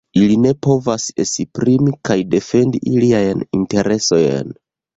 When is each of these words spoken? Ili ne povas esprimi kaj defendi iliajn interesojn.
Ili 0.19 0.35
ne 0.45 0.53
povas 0.67 1.05
esprimi 1.23 1.93
kaj 2.11 2.17
defendi 2.33 2.83
iliajn 2.95 3.47
interesojn. 3.61 4.55